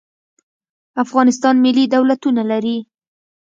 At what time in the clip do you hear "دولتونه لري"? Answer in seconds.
1.95-2.77